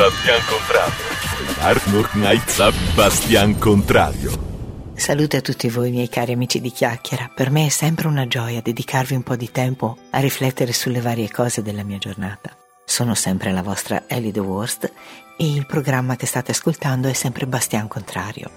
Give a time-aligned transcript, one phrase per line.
[0.00, 1.04] Bastian Contrario.
[1.58, 4.30] Arnold Knight Bastian Contrario.
[4.94, 7.30] Salute a tutti voi miei cari amici di chiacchiera.
[7.34, 11.30] Per me è sempre una gioia dedicarvi un po' di tempo a riflettere sulle varie
[11.30, 12.56] cose della mia giornata.
[12.82, 14.90] Sono sempre la vostra Ellie The Worst
[15.36, 18.50] e il programma che state ascoltando è sempre Bastian Contrario.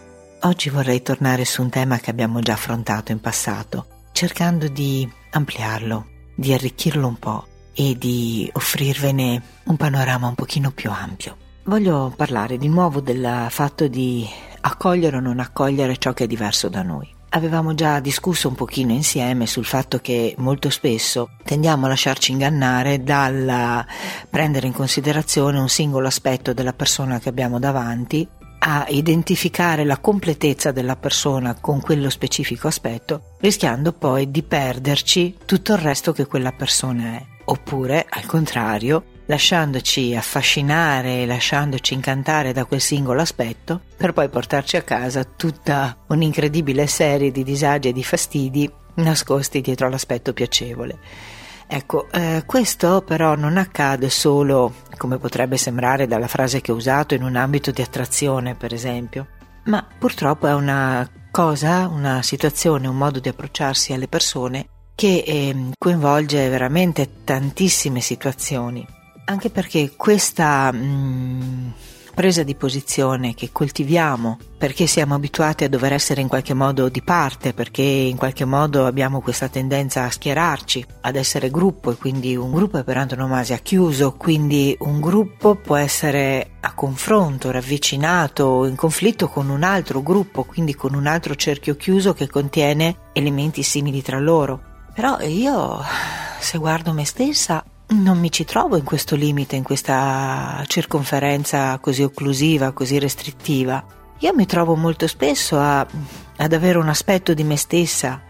[0.44, 6.08] Oggi vorrei tornare su un tema che abbiamo già affrontato in passato, cercando di ampliarlo,
[6.38, 11.38] di arricchirlo un po' e di offrirvene un panorama un pochino più ampio.
[11.66, 14.28] Voglio parlare di nuovo del fatto di
[14.62, 17.10] accogliere o non accogliere ciò che è diverso da noi.
[17.30, 23.02] Avevamo già discusso un pochino insieme sul fatto che molto spesso tendiamo a lasciarci ingannare
[23.02, 23.84] dal
[24.30, 28.28] prendere in considerazione un singolo aspetto della persona che abbiamo davanti,
[28.66, 35.74] a identificare la completezza della persona con quello specifico aspetto, rischiando poi di perderci tutto
[35.74, 37.33] il resto che quella persona è.
[37.46, 44.82] Oppure, al contrario, lasciandoci affascinare, lasciandoci incantare da quel singolo aspetto, per poi portarci a
[44.82, 50.98] casa tutta un'incredibile serie di disagi e di fastidi nascosti dietro l'aspetto piacevole.
[51.68, 57.14] Ecco, eh, questo però non accade solo, come potrebbe sembrare dalla frase che ho usato,
[57.14, 59.28] in un ambito di attrazione, per esempio,
[59.66, 65.56] ma purtroppo è una cosa, una situazione, un modo di approcciarsi alle persone che eh,
[65.78, 68.86] coinvolge veramente tantissime situazioni
[69.26, 71.70] anche perché questa mh, mm,
[72.14, 77.02] presa di posizione che coltiviamo perché siamo abituati a dover essere in qualche modo di
[77.02, 82.36] parte, perché in qualche modo abbiamo questa tendenza a schierarci, ad essere gruppo e quindi
[82.36, 88.76] un gruppo è per antonomasia chiuso, quindi un gruppo può essere a confronto, ravvicinato, in
[88.76, 94.02] conflitto con un altro gruppo, quindi con un altro cerchio chiuso che contiene elementi simili
[94.02, 94.72] tra loro.
[94.94, 95.82] Però io,
[96.40, 102.04] se guardo me stessa, non mi ci trovo in questo limite, in questa circonferenza così
[102.04, 103.84] occlusiva, così restrittiva.
[104.20, 105.86] Io mi trovo molto spesso a,
[106.38, 108.22] ad avere un aspetto di me stessa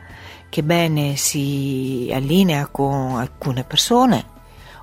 [0.49, 4.25] che bene si allinea con alcune persone,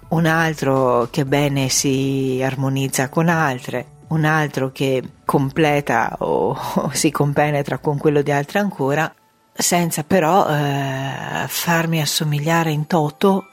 [0.08, 7.10] un altro che bene si armonizza con altre, un altro che completa o, o si
[7.10, 9.12] compenetra con quello di altre ancora,
[9.60, 13.47] senza però eh, farmi assomigliare in toto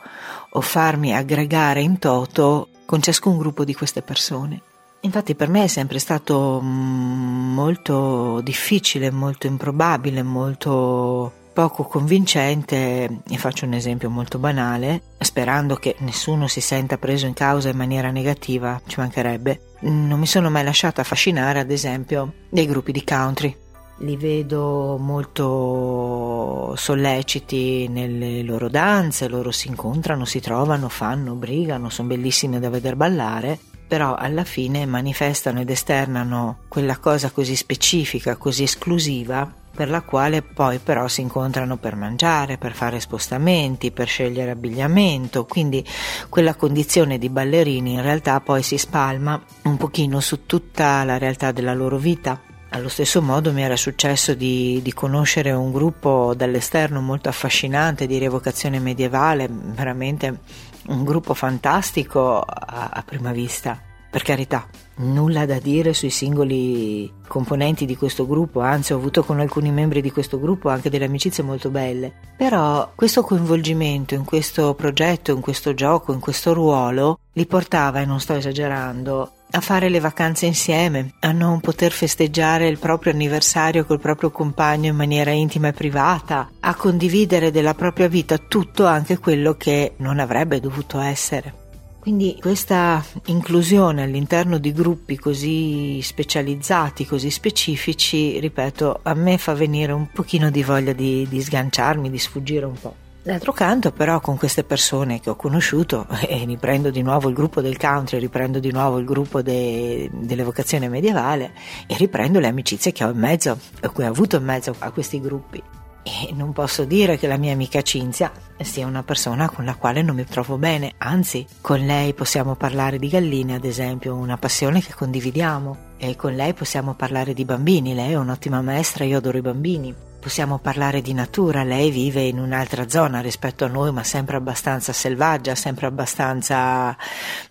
[0.50, 4.62] o farmi aggregare in toto con ciascun gruppo di queste persone.
[5.02, 13.38] Infatti per me è sempre stato mm, molto difficile, molto improbabile, molto poco convincente, e
[13.38, 18.12] faccio un esempio molto banale, sperando che nessuno si senta preso in causa in maniera
[18.12, 23.56] negativa, ci mancherebbe, non mi sono mai lasciata affascinare ad esempio dei gruppi di country
[24.00, 32.10] li vedo molto solleciti nelle loro danze, loro si incontrano, si trovano, fanno, brigano, sono
[32.10, 38.64] bellissime da veder ballare, però alla fine manifestano ed esternano quella cosa così specifica, così
[38.64, 44.52] esclusiva, per la quale poi però si incontrano per mangiare, per fare spostamenti, per scegliere
[44.52, 45.86] abbigliamento, quindi
[46.30, 51.52] quella condizione di ballerini in realtà poi si spalma un pochino su tutta la realtà
[51.52, 57.02] della loro vita allo stesso modo mi era successo di, di, conoscere un gruppo dall'esterno
[57.02, 60.40] molto affascinante di rievocazione medievale, veramente
[60.88, 63.82] un gruppo fantastico a, a prima vista.
[64.10, 64.66] Per carità,
[64.98, 70.02] nulla da dire sui singoli componenti di questo gruppo, anzi ho avuto con alcuni membri
[70.02, 75.42] di questo gruppo anche delle amicizie molto belle, però questo coinvolgimento in questo progetto, in
[75.42, 80.46] questo gioco, in questo ruolo li portava, e non sto esagerando, a fare le vacanze
[80.46, 85.74] insieme, a non poter festeggiare il proprio anniversario col proprio compagno in maniera intima e
[85.74, 91.66] privata, a condividere della propria vita tutto anche quello che non avrebbe dovuto essere.
[92.00, 99.92] Quindi questa inclusione all'interno di gruppi così specializzati, così specifici, ripeto, a me fa venire
[99.92, 102.96] un pochino di voglia di, di sganciarmi, di sfuggire un po'.
[103.28, 107.60] D'altro canto, però, con queste persone che ho conosciuto, e riprendo di nuovo il gruppo
[107.60, 111.52] del country, riprendo di nuovo il gruppo de, dell'evocazione medievale
[111.88, 114.92] e riprendo le amicizie che ho in mezzo, o che ho avuto in mezzo a
[114.92, 115.62] questi gruppi.
[116.04, 118.32] E non posso dire che la mia amica Cinzia
[118.62, 122.98] sia una persona con la quale non mi trovo bene, anzi, con lei possiamo parlare
[122.98, 127.94] di galline, ad esempio, una passione che condividiamo, e con lei possiamo parlare di bambini,
[127.94, 132.40] lei è un'ottima maestra, io adoro i bambini possiamo parlare di natura, lei vive in
[132.40, 136.96] un'altra zona rispetto a noi, ma sempre abbastanza selvaggia, sempre abbastanza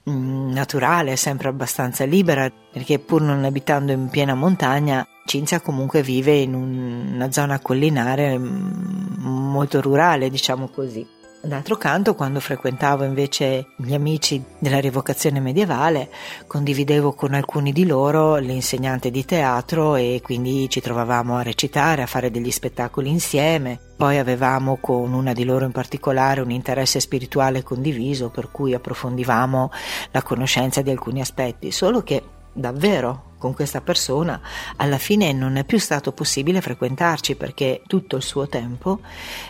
[0.04, 6.02] mh, mm, naturale, sempre abbastanza libera, perché pur non abitando in piena montagna, Cinzia comunque
[6.02, 11.15] vive in un, una zona collinare mh, mm, molto rurale, diciamo così.
[11.46, 16.10] D'altro canto, quando frequentavo invece gli amici della rievocazione medievale,
[16.44, 22.06] condividevo con alcuni di loro l'insegnante di teatro e quindi ci trovavamo a recitare, a
[22.06, 23.78] fare degli spettacoli insieme.
[23.96, 29.70] Poi avevamo con una di loro in particolare un interesse spirituale condiviso, per cui approfondivamo
[30.10, 34.40] la conoscenza di alcuni aspetti, solo che davvero con questa persona,
[34.76, 39.00] alla fine non è più stato possibile frequentarci perché tutto il suo tempo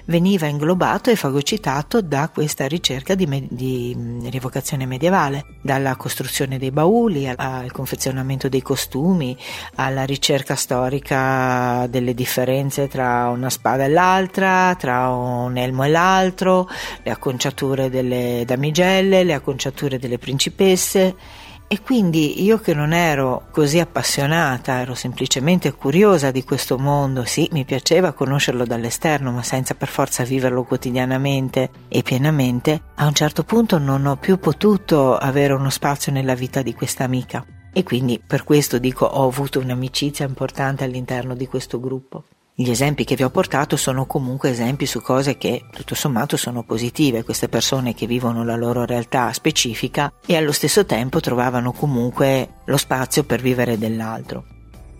[0.06, 3.96] veniva inglobato e fagocitato da questa ricerca di, me- di
[4.28, 9.36] rievocazione medievale, dalla costruzione dei bauli al, al confezionamento dei costumi,
[9.76, 16.68] alla ricerca storica delle differenze tra una spada e l'altra, tra un elmo e l'altro,
[17.02, 23.80] le acconciature delle damigelle, le acconciature delle principesse e quindi io che non ero così
[23.80, 29.88] appassionata, ero semplicemente curiosa di questo mondo, sì, mi piaceva conoscerlo dall'esterno, ma senza per
[29.88, 35.70] forza viverlo quotidianamente e pienamente, a un certo punto non ho più potuto avere uno
[35.70, 37.44] spazio nella vita di questa amica.
[37.72, 42.24] E quindi per questo dico ho avuto un'amicizia importante all'interno di questo gruppo.
[42.58, 46.62] Gli esempi che vi ho portato sono comunque esempi su cose che tutto sommato sono
[46.62, 52.60] positive, queste persone che vivono la loro realtà specifica e allo stesso tempo trovavano comunque
[52.64, 54.46] lo spazio per vivere dell'altro.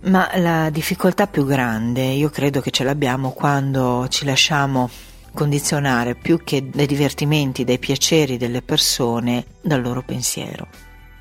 [0.03, 4.91] Ma la difficoltà più grande io credo che ce l'abbiamo quando ci lasciamo
[5.33, 10.69] condizionare più che dai divertimenti, dai piaceri delle persone dal loro pensiero.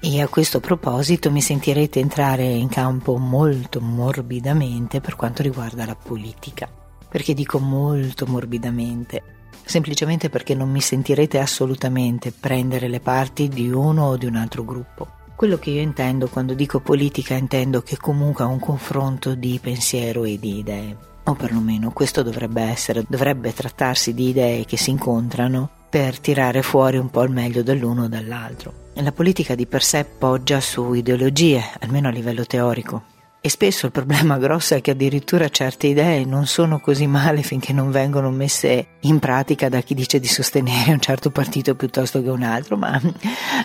[0.08, 5.96] E a questo proposito mi sentirete entrare in campo molto morbidamente per quanto riguarda la
[5.96, 6.70] politica.
[7.10, 9.24] Perché dico molto morbidamente?
[9.66, 14.64] Semplicemente perché non mi sentirete assolutamente prendere le parti di uno o di un altro
[14.64, 15.08] gruppo.
[15.36, 20.24] Quello che io intendo quando dico politica intendo che comunque è un confronto di pensiero
[20.24, 20.98] e di idee.
[21.24, 26.98] O perlomeno questo dovrebbe essere, dovrebbe trattarsi di idee che si incontrano per tirare fuori
[26.98, 28.84] un po' il meglio dall'uno o dall'altro.
[28.98, 33.04] La politica di per sé poggia su ideologie, almeno a livello teorico.
[33.40, 37.74] E spesso il problema grosso è che addirittura certe idee non sono così male finché
[37.74, 42.30] non vengono messe in pratica da chi dice di sostenere un certo partito piuttosto che
[42.30, 43.00] un altro, ma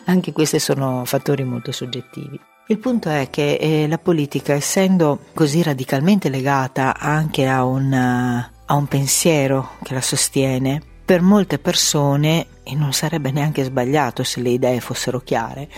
[0.04, 2.38] anche questi sono fattori molto soggettivi.
[2.66, 8.74] Il punto è che eh, la politica, essendo così radicalmente legata anche a un, a
[8.74, 14.50] un pensiero che la sostiene, per molte persone, e non sarebbe neanche sbagliato se le
[14.50, 15.68] idee fossero chiare,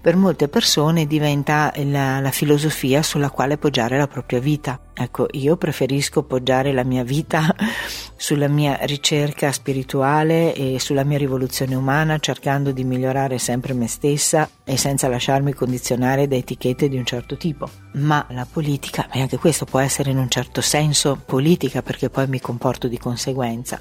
[0.00, 4.80] per molte persone diventa la, la, filosofia sulla quale poggiare la propria vita.
[4.94, 7.54] Ecco, io preferisco poggiare la mia vita
[8.16, 14.48] sulla mia ricerca spirituale e sulla mia rivoluzione umana, cercando di migliorare sempre me stessa
[14.64, 17.68] e senza lasciarmi condizionare da etichette di un certo tipo.
[17.92, 22.26] Ma la politica, e anche questo può essere in un certo senso politica perché poi
[22.26, 23.78] mi comporto di conseguenza,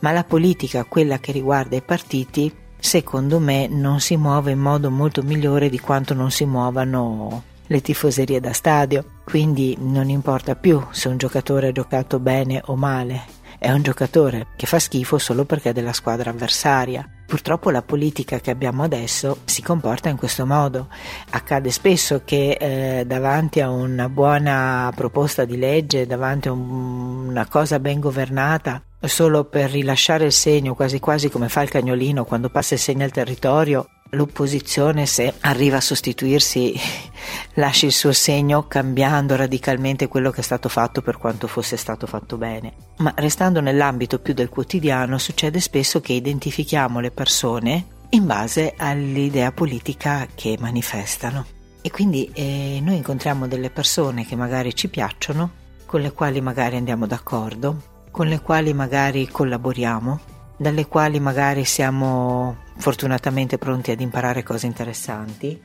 [0.00, 2.52] ma la politica, quella che riguarda i partiti,
[2.82, 7.80] secondo me non si muove in modo molto migliore di quanto non si muovano le
[7.80, 9.20] tifoserie da stadio.
[9.24, 13.22] Quindi non importa più se un giocatore ha giocato bene o male,
[13.56, 17.08] è un giocatore che fa schifo solo perché è della squadra avversaria.
[17.24, 20.88] Purtroppo la politica che abbiamo adesso si comporta in questo modo.
[21.30, 27.46] Accade spesso che eh, davanti a una buona proposta di legge, davanti a un, una
[27.46, 32.50] cosa ben governata, solo per rilasciare il segno, quasi quasi come fa il cagnolino quando
[32.50, 36.74] passa il segno al territorio, l'opposizione se arriva a sostituirsi
[37.54, 42.06] lascia il suo segno cambiando radicalmente quello che è stato fatto per quanto fosse stato
[42.06, 42.74] fatto bene.
[42.98, 49.52] Ma restando nell'ambito più del quotidiano succede spesso che identifichiamo le persone in base all'idea
[49.52, 51.46] politica che manifestano.
[51.80, 55.50] E quindi eh, noi incontriamo delle persone che magari ci piacciono,
[55.86, 60.20] con le quali magari andiamo d'accordo, con le quali magari collaboriamo,
[60.58, 65.60] dalle quali magari siamo fortunatamente pronti ad imparare cose interessanti,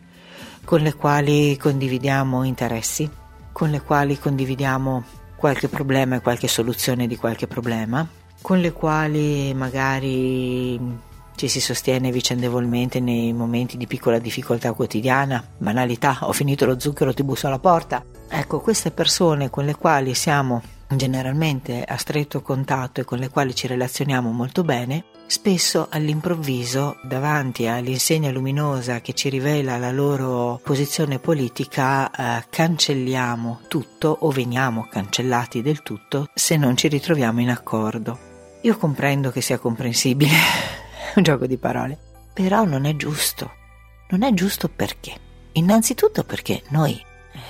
[0.63, 3.07] con le quali condividiamo interessi,
[3.51, 5.03] con le quali condividiamo
[5.35, 8.07] qualche problema e qualche soluzione di qualche problema,
[8.41, 10.79] con le quali magari
[11.35, 17.13] ci si sostiene vicendevolmente nei momenti di piccola difficoltà quotidiana, banalità, ho finito lo zucchero,
[17.13, 18.03] ti busso alla porta.
[18.29, 20.61] Ecco, queste persone con le quali siamo
[20.95, 27.67] generalmente a stretto contatto e con le quali ci relazioniamo molto bene, spesso all'improvviso, davanti
[27.67, 35.61] all'insegna luminosa che ci rivela la loro posizione politica, eh, cancelliamo tutto o veniamo cancellati
[35.61, 38.17] del tutto se non ci ritroviamo in accordo.
[38.61, 40.35] Io comprendo che sia comprensibile,
[41.15, 41.97] un gioco di parole,
[42.33, 43.51] però non è giusto.
[44.09, 45.15] Non è giusto perché?
[45.53, 47.03] Innanzitutto perché noi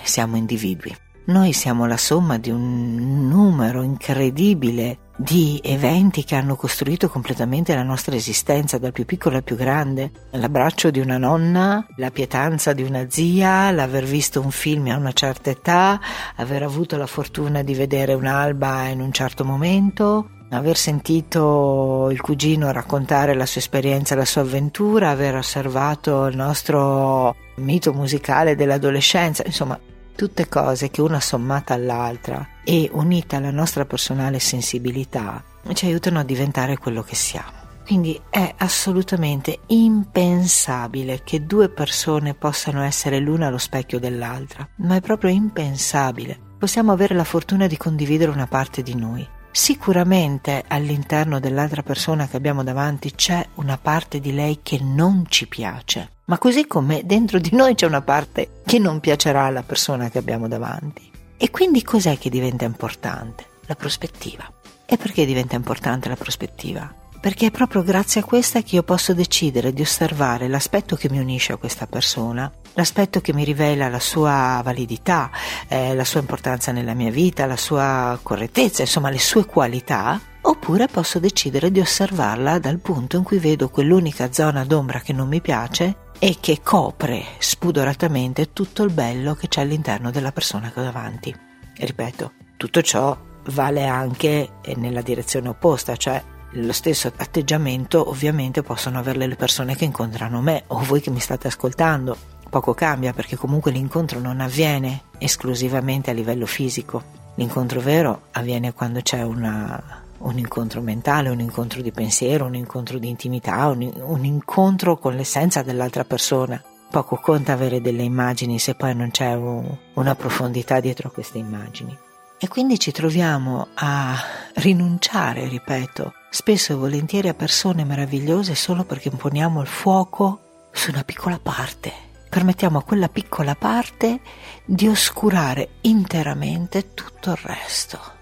[0.03, 0.95] siamo individui
[1.27, 7.83] noi siamo la somma di un numero incredibile di eventi che hanno costruito completamente la
[7.83, 10.11] nostra esistenza, dal più piccolo al più grande.
[10.31, 15.11] L'abbraccio di una nonna, la pietanza di una zia, l'aver visto un film a una
[15.11, 15.99] certa età,
[16.35, 22.71] aver avuto la fortuna di vedere un'alba in un certo momento, aver sentito il cugino
[22.71, 29.77] raccontare la sua esperienza, la sua avventura, aver osservato il nostro mito musicale dell'adolescenza, insomma,
[30.17, 35.43] tutte cose che una sommata all'altra e unita alla nostra personale sensibilità
[35.73, 37.65] ci aiutano a diventare quello che siamo.
[37.85, 45.01] Quindi è assolutamente impensabile che due persone possano essere l'una allo specchio dell'altra, ma è
[45.01, 46.37] proprio impensabile.
[46.57, 49.25] Possiamo avere la fortuna di condividere una parte di noi,
[49.57, 55.47] Sicuramente all'interno dell'altra persona che abbiamo davanti c'è una parte di lei che non ci
[55.47, 60.09] piace, ma così come dentro di noi c'è una parte che non piacerà alla persona
[60.09, 61.09] che abbiamo davanti.
[61.37, 63.45] E quindi cos'è che diventa importante?
[63.65, 64.43] La prospettiva.
[64.85, 66.93] E perché diventa importante la prospettiva?
[67.19, 71.19] Perché è proprio grazie a questa che io posso decidere di osservare l'aspetto che mi
[71.19, 75.31] unisce a questa persona l'aspetto che mi rivela la sua validità,
[75.67, 80.87] eh, la sua importanza nella mia vita, la sua correttezza, insomma le sue qualità, oppure
[80.87, 85.41] posso decidere di osservarla dal punto in cui vedo quell'unica zona d'ombra che non mi
[85.41, 90.83] piace e che copre spudoratamente tutto il bello che c'è all'interno della persona che ho
[90.83, 91.35] davanti.
[91.75, 93.17] Ripeto, tutto ciò
[93.49, 99.85] vale anche nella direzione opposta, cioè lo stesso atteggiamento ovviamente possono avere le persone che
[99.85, 105.01] incontrano me o voi che mi state ascoltando Poco cambia perché comunque l'incontro non avviene
[105.17, 107.03] esclusivamente a livello fisico.
[107.35, 112.97] L'incontro vero avviene quando c'è una, un incontro mentale, un incontro di pensiero, un incontro
[112.97, 116.61] di intimità, un, un incontro con l'essenza dell'altra persona.
[116.89, 121.37] Poco conta avere delle immagini se poi non c'è un, una profondità dietro a queste
[121.37, 121.97] immagini.
[122.39, 124.15] E quindi ci troviamo a
[124.55, 131.03] rinunciare, ripeto, spesso e volentieri a persone meravigliose solo perché poniamo il fuoco su una
[131.03, 134.19] piccola parte permettiamo a quella piccola parte
[134.63, 138.16] di oscurare interamente tutto il resto.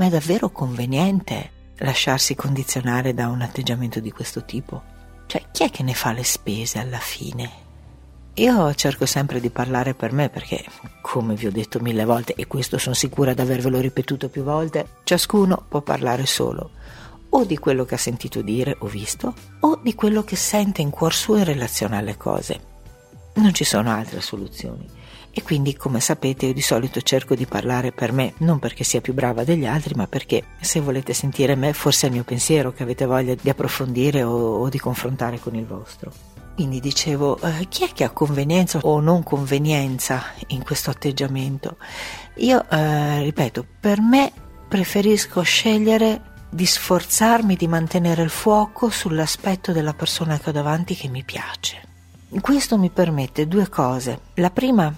[0.00, 4.82] Ma è davvero conveniente lasciarsi condizionare da un atteggiamento di questo tipo?
[5.26, 7.50] Cioè, chi è che ne fa le spese alla fine?
[8.36, 10.64] Io cerco sempre di parlare per me perché,
[11.02, 14.86] come vi ho detto mille volte, e questo sono sicura di avervelo ripetuto più volte,
[15.04, 16.70] ciascuno può parlare solo
[17.28, 20.88] o di quello che ha sentito dire o visto, o di quello che sente in
[20.88, 22.58] cuor suo in relazione alle cose.
[23.34, 24.99] Non ci sono altre soluzioni.
[25.32, 29.00] E quindi, come sapete, io di solito cerco di parlare per me, non perché sia
[29.00, 32.72] più brava degli altri, ma perché se volete sentire me, forse è il mio pensiero
[32.72, 36.12] che avete voglia di approfondire o, o di confrontare con il vostro.
[36.54, 41.76] Quindi dicevo, eh, chi è che ha convenienza o non convenienza in questo atteggiamento?
[42.36, 44.30] Io, eh, ripeto, per me
[44.68, 46.20] preferisco scegliere
[46.50, 51.80] di sforzarmi di mantenere il fuoco sull'aspetto della persona che ho davanti che mi piace.
[52.40, 54.20] Questo mi permette due cose.
[54.34, 54.92] La prima,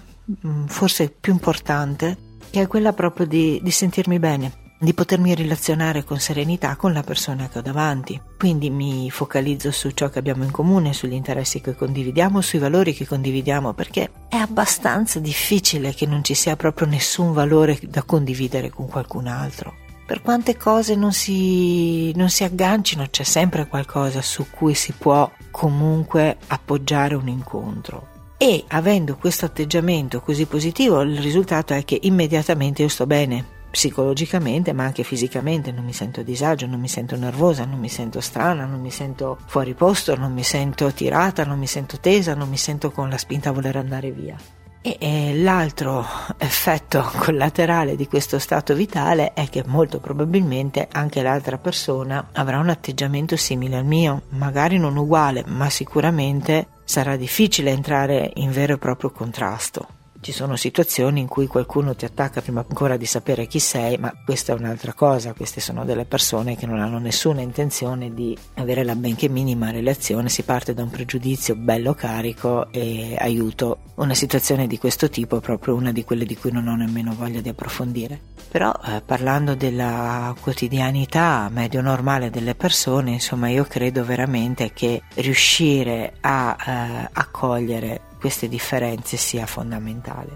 [0.67, 2.17] forse più importante,
[2.49, 7.03] che è quella proprio di, di sentirmi bene, di potermi relazionare con serenità con la
[7.03, 8.19] persona che ho davanti.
[8.37, 12.93] Quindi mi focalizzo su ciò che abbiamo in comune, sugli interessi che condividiamo, sui valori
[12.93, 18.69] che condividiamo, perché è abbastanza difficile che non ci sia proprio nessun valore da condividere
[18.69, 19.75] con qualcun altro.
[20.05, 25.31] Per quante cose non si, non si aggancino, c'è sempre qualcosa su cui si può
[25.49, 28.12] comunque appoggiare un incontro.
[28.45, 34.73] E avendo questo atteggiamento così positivo, il risultato è che immediatamente io sto bene psicologicamente
[34.73, 38.19] ma anche fisicamente, non mi sento a disagio, non mi sento nervosa, non mi sento
[38.19, 42.49] strana, non mi sento fuori posto, non mi sento tirata, non mi sento tesa, non
[42.49, 44.35] mi sento con la spinta a voler andare via.
[44.81, 46.05] E, e l'altro
[46.37, 52.67] effetto collaterale di questo stato vitale è che molto probabilmente anche l'altra persona avrà un
[52.67, 58.77] atteggiamento simile al mio, magari non uguale, ma sicuramente sarà difficile entrare in vero e
[58.77, 60.01] proprio contrasto.
[60.23, 64.13] Ci sono situazioni in cui qualcuno ti attacca prima ancora di sapere chi sei, ma
[64.23, 68.85] questa è un'altra cosa, queste sono delle persone che non hanno nessuna intenzione di avere
[68.85, 73.79] la benché minima relazione, si parte da un pregiudizio bello carico e aiuto.
[73.95, 77.13] Una situazione di questo tipo è proprio una di quelle di cui non ho nemmeno
[77.13, 78.17] voglia di approfondire.
[78.49, 86.13] Però eh, parlando della quotidianità medio normale delle persone, insomma io credo veramente che riuscire
[86.21, 90.31] a eh, accogliere queste differenze sia fondamentale.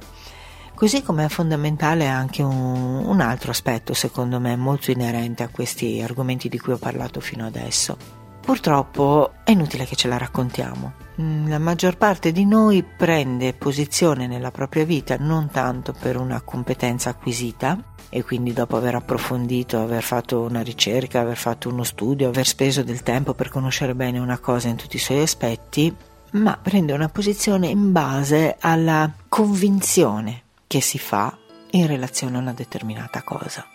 [0.76, 6.02] Così come è fondamentale anche un, un, altro aspetto, secondo me, molto inerente a questi
[6.02, 7.98] argomenti di cui ho parlato fino adesso.
[8.42, 10.94] purtroppo è inutile che ce la raccontiamo.
[11.22, 16.42] Mm, la maggior parte di noi prende posizione nella propria vita non tanto per una
[16.42, 22.28] competenza acquisita e quindi dopo aver approfondito, aver fatto una ricerca, aver fatto uno studio,
[22.28, 25.96] aver speso del tempo per conoscere bene una cosa in tutti i suoi aspetti,
[26.32, 31.36] ma prende una posizione in base alla convinzione che si fa
[31.72, 33.66] in relazione a una determinata cosa.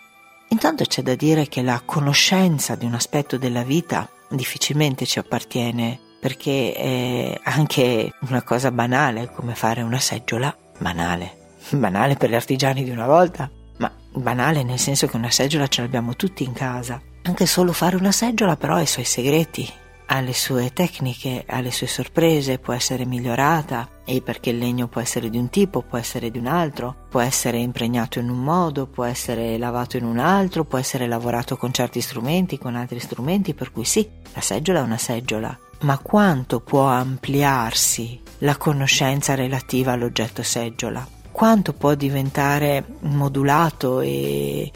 [0.49, 5.99] Intanto c'è da dire che la conoscenza di un aspetto della vita difficilmente ci appartiene
[6.19, 12.83] perché è anche una cosa banale come fare una seggiola, banale, banale per gli artigiani
[12.83, 17.01] di una volta, ma banale nel senso che una seggiola ce l'abbiamo tutti in casa.
[17.23, 19.69] Anche solo fare una seggiola però ha i suoi segreti,
[20.05, 23.89] ha le sue tecniche, ha le sue sorprese, può essere migliorata.
[24.05, 27.21] E perché il legno può essere di un tipo, può essere di un altro, può
[27.21, 31.71] essere impregnato in un modo, può essere lavato in un altro, può essere lavorato con
[31.71, 36.59] certi strumenti, con altri strumenti, per cui sì, la seggiola è una seggiola, ma quanto
[36.59, 41.05] può ampliarsi la conoscenza relativa all'oggetto seggiola?
[41.31, 44.71] Quanto può diventare modulato e,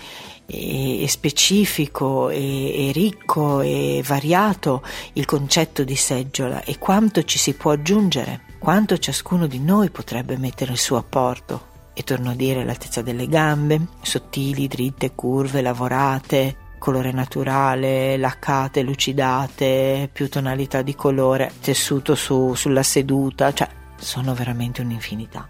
[0.47, 4.81] e, specifico e, e ricco e variato
[5.13, 10.37] il concetto di seggiola e quanto ci si può aggiungere, quanto ciascuno di noi potrebbe
[10.37, 11.75] mettere il suo apporto.
[11.93, 20.07] E torno a dire l'altezza delle gambe, sottili, dritte, curve, lavorate, colore naturale, laccate, lucidate,
[20.13, 25.47] più tonalità di colore, tessuto su, sulla seduta, cioè sono veramente un'infinità.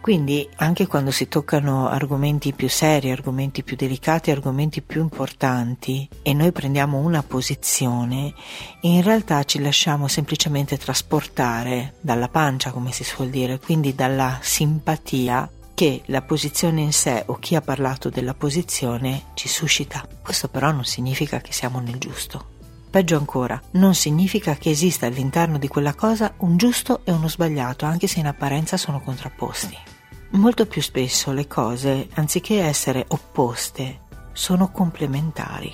[0.00, 6.32] Quindi anche quando si toccano argomenti più seri, argomenti più delicati, argomenti più importanti e
[6.32, 8.32] noi prendiamo una posizione,
[8.80, 15.48] in realtà ci lasciamo semplicemente trasportare dalla pancia, come si suol dire, quindi dalla simpatia
[15.74, 20.06] che la posizione in sé o chi ha parlato della posizione ci suscita.
[20.22, 22.58] Questo però non significa che siamo nel giusto.
[22.90, 27.84] Peggio ancora, non significa che esista all'interno di quella cosa un giusto e uno sbagliato,
[27.84, 29.89] anche se in apparenza sono contrapposti.
[30.30, 34.00] Molto più spesso le cose, anziché essere opposte,
[34.32, 35.72] sono complementari,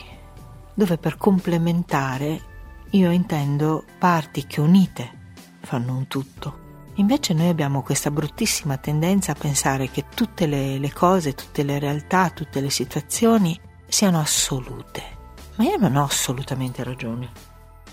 [0.74, 2.54] dove per complementare
[2.90, 5.10] io intendo parti che unite
[5.60, 6.64] fanno un tutto.
[6.94, 11.78] Invece noi abbiamo questa bruttissima tendenza a pensare che tutte le, le cose, tutte le
[11.78, 15.16] realtà, tutte le situazioni siano assolute
[15.56, 17.30] ma io non ho assolutamente ragione.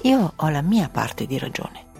[0.01, 1.91] Io ho la mia parte di ragione.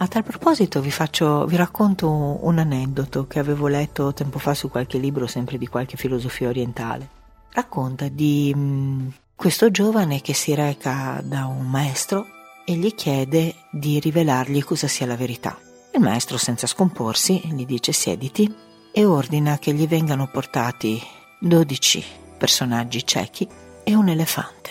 [0.00, 4.70] A tal proposito vi, faccio, vi racconto un aneddoto che avevo letto tempo fa su
[4.70, 7.08] qualche libro, sempre di qualche filosofia orientale.
[7.50, 12.26] Racconta di mh, mm, questo giovane che si reca da un maestro
[12.64, 15.58] e gli chiede di rivelargli cosa sia la verità.
[15.92, 18.54] Il maestro, senza scomporsi, gli dice siediti
[18.92, 21.02] e ordina che gli vengano portati
[21.40, 22.04] 12
[22.38, 23.48] personaggi ciechi
[23.82, 24.70] e un elefante.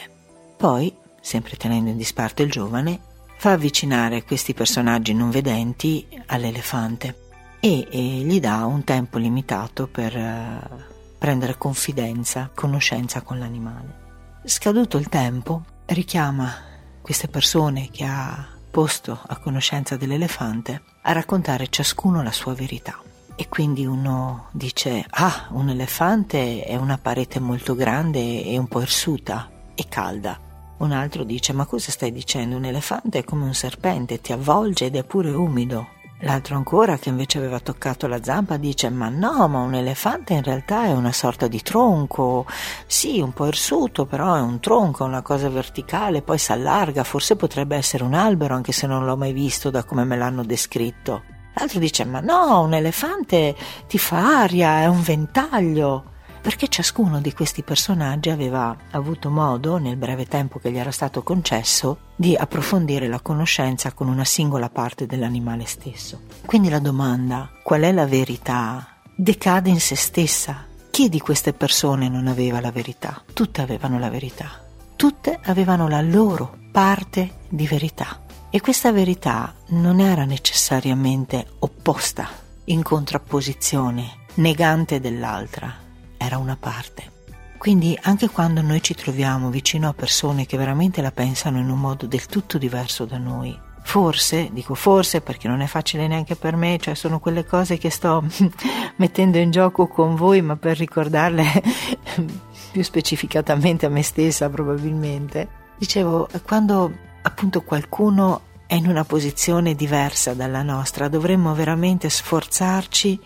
[0.55, 3.06] Poi, sempre tenendo in disparte il giovane,
[3.37, 7.25] fa avvicinare questi personaggi non vedenti all'elefante
[7.59, 10.83] e, e gli dà un tempo limitato per uh,
[11.17, 14.05] prendere confidenza, conoscenza con l'animale.
[14.43, 16.53] Scaduto il tempo, richiama
[17.01, 23.01] queste persone che ha posto a conoscenza dell'elefante a raccontare ciascuno la sua verità.
[23.35, 28.81] E quindi uno dice, ah, un elefante è una parete molto grande e un po'
[28.81, 30.46] irsuta e calda.
[30.77, 32.55] Un altro dice: Ma cosa stai dicendo?
[32.55, 35.95] Un elefante è come un serpente, ti avvolge ed è pure umido.
[36.21, 40.43] L'altro ancora, che invece aveva toccato la zampa, dice: Ma no, ma un elefante in
[40.43, 42.45] realtà è una sorta di tronco.
[42.85, 47.03] Sì, un po' irsuto, però è un tronco, è una cosa verticale, poi si allarga.
[47.03, 50.43] Forse potrebbe essere un albero, anche se non l'ho mai visto da come me l'hanno
[50.43, 51.23] descritto.
[51.55, 53.55] L'altro dice: Ma no, un elefante
[53.87, 56.15] ti fa aria, è un ventaglio
[56.47, 61.21] perché ciascuno di questi personaggi aveva avuto modo, nel breve tempo che gli era stato
[61.21, 66.21] concesso, di approfondire la conoscenza con una singola parte dell'animale stesso.
[66.45, 70.65] Quindi la domanda qual è la verità decade in se stessa.
[70.89, 73.21] Chi di queste persone non aveva la verità?
[73.33, 74.63] Tutte avevano la verità.
[74.95, 78.21] Tutte avevano la loro parte di verità.
[78.49, 82.29] E questa verità non era necessariamente opposta,
[82.63, 85.83] in contrapposizione, negante dell'altra
[86.17, 87.15] era una parte.
[87.57, 91.79] Quindi anche quando noi ci troviamo vicino a persone che veramente la pensano in un
[91.79, 96.55] modo del tutto diverso da noi, forse, dico forse perché non è facile neanche per
[96.55, 98.23] me, cioè sono quelle cose che sto
[98.97, 101.43] mettendo in gioco con voi, ma per ricordarle
[102.71, 105.65] più specificatamente a me stessa probabilmente.
[105.77, 113.19] Dicevo, quando appunto qualcuno è in una posizione diversa dalla nostra, dovremmo veramente sforzarci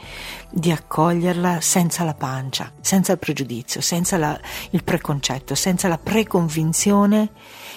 [0.51, 7.31] di accoglierla senza la pancia, senza il pregiudizio, senza la, il preconcetto, senza la preconvinzione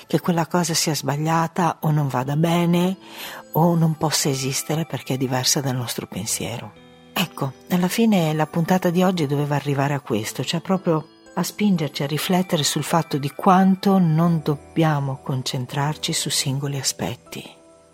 [0.07, 2.99] che quella cosa sia sbagliata o non vada bene
[3.53, 6.73] o non possa esistere perché è diversa dal nostro pensiero.
[7.15, 12.03] Ecco, alla fine la puntata di oggi doveva arrivare a questo, cioè proprio a spingerci
[12.03, 17.45] a riflettere sul fatto di quanto non dobbiamo concentrarci su singoli aspetti,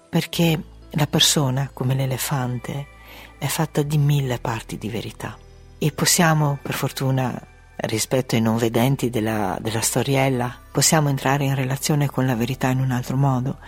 [0.09, 2.87] perché la persona, come l'elefante,
[3.39, 5.37] è fatta di mille parti di verità.
[5.79, 7.41] E possiamo, per fortuna,
[7.77, 12.81] rispetto ai non vedenti della, della storiella, possiamo entrare in relazione con la verità in
[12.81, 13.59] un altro modo.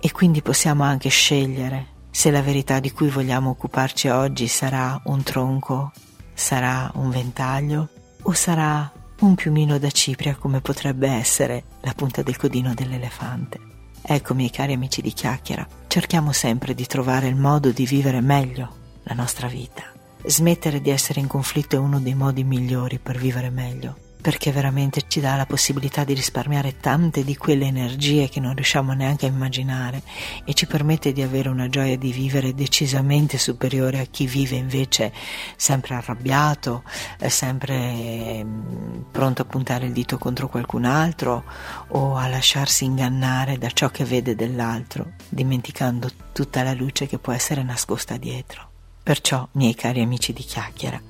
[0.00, 5.22] E quindi possiamo anche scegliere se la verità di cui vogliamo occuparci oggi sarà un
[5.22, 5.92] tronco,
[6.32, 7.88] sarà un ventaglio
[8.22, 13.58] o sarà un piumino da cipria come potrebbe essere la punta del codino dell'elefante.
[14.00, 18.76] Ecco, miei cari amici di chiacchiera, cerchiamo sempre di trovare il modo di vivere meglio
[19.02, 19.82] la nostra vita.
[20.24, 25.02] Smettere di essere in conflitto è uno dei modi migliori per vivere meglio perché veramente
[25.06, 29.28] ci dà la possibilità di risparmiare tante di quelle energie che non riusciamo neanche a
[29.28, 30.02] immaginare
[30.44, 35.12] e ci permette di avere una gioia di vivere decisamente superiore a chi vive invece
[35.56, 36.82] sempre arrabbiato,
[37.26, 41.44] sempre mm, pronto a puntare il dito contro qualcun altro
[41.88, 47.32] o a lasciarsi ingannare da ciò che vede dell'altro, dimenticando tutta la luce che può
[47.32, 48.66] essere nascosta dietro.
[49.02, 51.00] Perciò, miei cari amici di chiacchiera,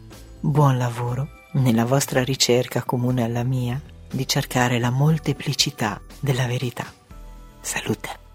[0.41, 3.81] buon lavoro nella vostra ricerca comune alla mia
[4.11, 6.85] di cercare la molteplicità della verità.
[7.61, 8.28] Salute!